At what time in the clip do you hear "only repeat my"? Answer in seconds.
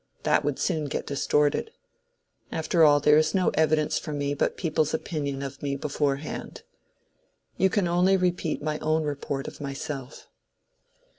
7.87-8.79